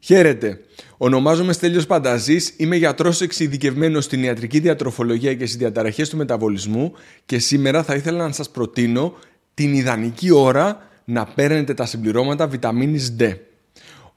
[0.00, 0.60] Χαίρετε.
[0.96, 6.92] Ονομάζομαι Στέλιος Πανταζής, είμαι γιατρός εξειδικευμένος στην ιατρική διατροφολογία και στις διαταραχές του μεταβολισμού
[7.26, 9.14] και σήμερα θα ήθελα να σας προτείνω
[9.54, 13.36] την ιδανική ώρα να παίρνετε τα συμπληρώματα βιταμίνης D.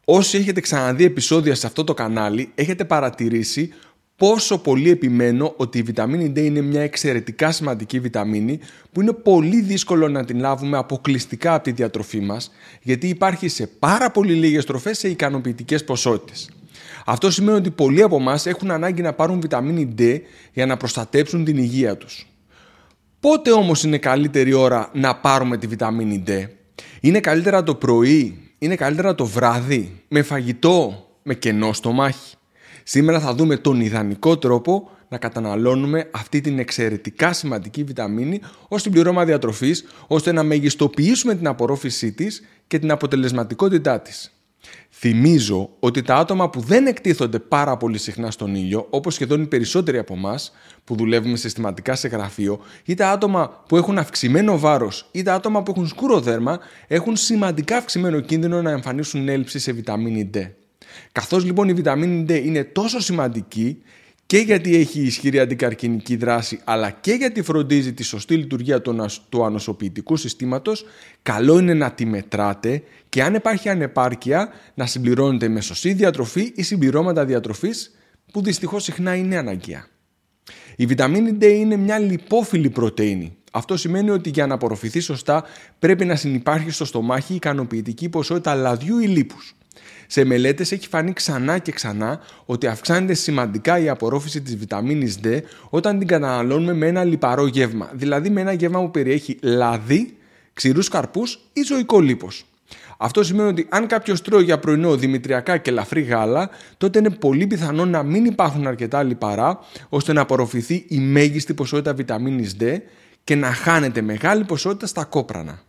[0.05, 3.73] Όσοι έχετε ξαναδεί επεισόδια σε αυτό το κανάλι, έχετε παρατηρήσει
[4.15, 8.59] πόσο πολύ επιμένω ότι η βιταμίνη D είναι μια εξαιρετικά σημαντική βιταμίνη
[8.91, 13.67] που είναι πολύ δύσκολο να την λάβουμε αποκλειστικά από τη διατροφή μας γιατί υπάρχει σε
[13.67, 16.49] πάρα πολύ λίγες τροφές σε ικανοποιητικές ποσότητες.
[17.05, 20.19] Αυτό σημαίνει ότι πολλοί από εμάς έχουν ανάγκη να πάρουν βιταμίνη D
[20.53, 22.27] για να προστατέψουν την υγεία τους.
[23.19, 26.47] Πότε όμως είναι καλύτερη ώρα να πάρουμε τη βιταμίνη D?
[27.01, 32.35] Είναι καλύτερα το πρωί, είναι καλύτερα το βράδυ, με φαγητό, με κενό στομάχι.
[32.83, 39.25] Σήμερα θα δούμε τον ιδανικό τρόπο να καταναλώνουμε αυτή την εξαιρετικά σημαντική βιταμίνη ως συμπληρώμα
[39.25, 44.33] διατροφής, ώστε να μεγιστοποιήσουμε την απορρόφησή της και την αποτελεσματικότητά της.
[44.89, 49.45] Θυμίζω ότι τα άτομα που δεν εκτίθονται πάρα πολύ συχνά στον ήλιο, όπως σχεδόν οι
[49.45, 50.51] περισσότεροι από εμάς
[50.83, 55.63] που δουλεύουμε συστηματικά σε γραφείο, ή τα άτομα που έχουν αυξημένο βάρος ή τα άτομα
[55.63, 60.49] που έχουν σκούρο δέρμα, έχουν σημαντικά αυξημένο κίνδυνο να εμφανίσουν έλλειψη σε βιταμίνη D.
[61.11, 63.81] Καθώς λοιπόν η βιταμίνη D είναι τόσο σημαντική
[64.25, 68.81] και γιατί έχει ισχυρή αντικαρκυνική δράση αλλά και γιατί φροντίζει τη σωστή λειτουργία
[69.29, 70.85] του ανοσοποιητικού συστήματος
[71.21, 76.63] καλό είναι να τη μετράτε και αν υπάρχει ανεπάρκεια να συμπληρώνετε με σωστή διατροφή ή
[76.63, 77.95] συμπληρώματα διατροφής
[78.31, 79.87] που δυστυχώς συχνά είναι αναγκαία.
[80.75, 83.37] Η βιταμίνη D είναι μια λιπόφιλη πρωτεΐνη.
[83.51, 85.43] Αυτό σημαίνει ότι για να απορροφηθεί σωστά
[85.79, 89.55] πρέπει να συνεπάρχει στο στομάχι ικανοποιητική ποσότητα λαδιού ή λίπους.
[90.07, 95.39] Σε μελέτες έχει φανεί ξανά και ξανά ότι αυξάνεται σημαντικά η απορρόφηση της βιταμίνης D
[95.69, 100.17] όταν την καταναλώνουμε με ένα λιπαρό γεύμα, δηλαδή με ένα γεύμα που περιέχει λαδί,
[100.53, 102.45] ξηρούς καρπούς ή ζωικό λίπος.
[102.97, 107.47] Αυτό σημαίνει ότι αν κάποιος τρώει για πρωινό δημητριακά και ελαφρύ γάλα, τότε είναι πολύ
[107.47, 112.77] πιθανό να μην υπάρχουν αρκετά λιπαρά ώστε να απορροφηθεί η μέγιστη ποσότητα βιταμίνης D
[113.23, 115.61] και να χάνεται μεγάλη ποσότητα στα κόπρανα.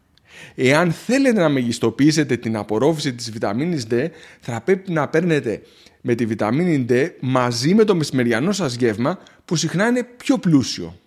[0.55, 4.07] Εάν θέλετε να μεγιστοποιήσετε την απορρόφηση της βιταμίνης D,
[4.41, 5.63] θα πρέπει να παίρνετε
[6.01, 10.99] με τη βιταμίνη D μαζί με το μεσημεριανό σας γεύμα που συχνά είναι πιο πλούσιο.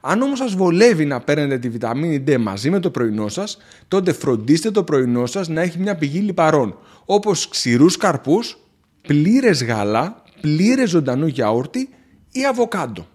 [0.00, 3.58] Αν όμως σας βολεύει να παίρνετε τη βιταμίνη D μαζί με το πρωινό σας,
[3.88, 8.58] τότε φροντίστε το πρωινό σας να έχει μια πηγή λιπαρών, όπως ξηρούς καρπούς,
[9.02, 11.88] πλήρες γάλα, πλήρες ζωντανό γιαούρτι
[12.32, 13.06] ή αβοκάντο.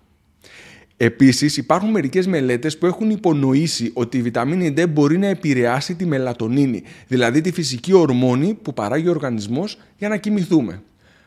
[0.98, 6.06] Επίσης υπάρχουν μερικές μελέτες που έχουν υπονοήσει ότι η βιταμίνη D μπορεί να επηρεάσει τη
[6.06, 10.82] μελατονίνη, δηλαδή τη φυσική ορμόνη που παράγει ο οργανισμός για να κοιμηθούμε.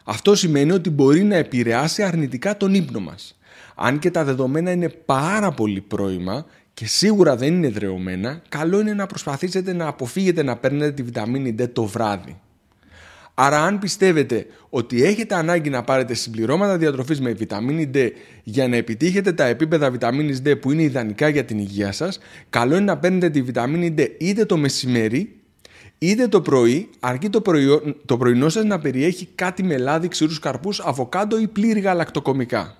[0.04, 3.38] Αυτό σημαίνει ότι μπορεί να επηρεάσει αρνητικά τον ύπνο μας.
[3.74, 8.94] Αν και τα δεδομένα είναι πάρα πολύ πρώιμα και σίγουρα δεν είναι δρεωμένα, καλό είναι
[8.94, 12.36] να προσπαθήσετε να αποφύγετε να παίρνετε τη βιταμίνη D το βράδυ.
[13.40, 18.10] Άρα αν πιστεύετε ότι έχετε ανάγκη να πάρετε συμπληρώματα διατροφής με βιταμίνη D
[18.42, 22.18] για να επιτύχετε τα επίπεδα βιταμίνης D που είναι ιδανικά για την υγεία σας,
[22.50, 25.36] καλό είναι να παίρνετε τη βιταμίνη D είτε το μεσημέρι
[25.98, 27.66] είτε το πρωί, αρκεί το, πρωί,
[28.06, 32.76] το πρωινό σας να περιέχει κάτι με λάδι, ξηρούς καρπούς, αβοκάντο ή πλήρη γαλακτοκομικά.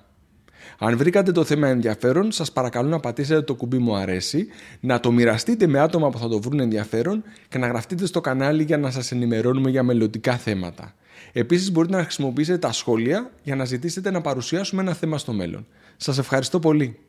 [0.79, 4.47] Αν βρήκατε το θέμα ενδιαφέρον, σας παρακαλώ να πατήσετε το κουμπί μου αρέσει,
[4.81, 8.63] να το μοιραστείτε με άτομα που θα το βρουν ενδιαφέρον και να γραφτείτε στο κανάλι
[8.63, 10.95] για να σας ενημερώνουμε για μελλοντικά θέματα.
[11.33, 15.67] Επίσης μπορείτε να χρησιμοποιήσετε τα σχόλια για να ζητήσετε να παρουσιάσουμε ένα θέμα στο μέλλον.
[15.97, 16.99] Σας ευχαριστώ πολύ.